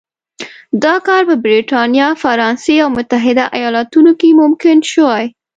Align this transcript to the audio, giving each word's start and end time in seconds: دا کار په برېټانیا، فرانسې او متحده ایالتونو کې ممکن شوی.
دا 0.83 0.95
کار 1.07 1.21
په 1.29 1.35
برېټانیا، 1.45 2.07
فرانسې 2.23 2.75
او 2.83 2.89
متحده 2.97 3.45
ایالتونو 3.57 4.11
کې 4.19 4.37
ممکن 4.41 4.77
شوی. 4.91 5.23